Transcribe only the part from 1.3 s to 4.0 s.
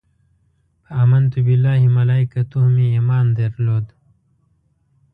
بالله ملایکته مې ایمان درلود.